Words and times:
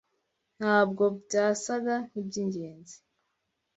Ntabwo 0.59 1.03
byasaga 1.25 1.95
nkibyingenzi. 2.09 2.95